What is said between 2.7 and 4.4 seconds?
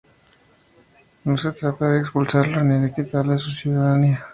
de quitarle su ciudadanía.